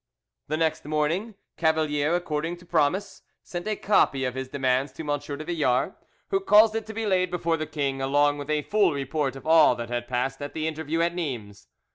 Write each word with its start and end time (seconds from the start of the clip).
The 0.47 0.57
next 0.57 0.83
morning, 0.85 1.35
Cavalier, 1.57 2.15
according 2.15 2.57
to 2.57 2.65
promise, 2.65 3.21
sent 3.43 3.67
a 3.67 3.75
copy 3.75 4.25
of 4.25 4.33
his 4.33 4.47
demands 4.47 4.91
to 4.93 5.03
M. 5.03 5.19
de 5.19 5.43
Villars, 5.45 5.91
who 6.29 6.39
caused 6.39 6.75
it 6.75 6.87
to 6.87 6.93
be 6.95 7.05
laid 7.05 7.29
before 7.29 7.55
the 7.55 7.67
king, 7.67 8.01
along 8.01 8.39
with 8.39 8.49
a 8.49 8.63
full 8.63 8.93
report 8.93 9.35
of 9.35 9.45
all 9.45 9.75
that 9.75 9.89
had 9.89 10.07
passed 10.07 10.41
at 10.41 10.53
the 10.55 10.67
interview 10.67 11.01
at 11.01 11.13
Nimes. 11.13 11.67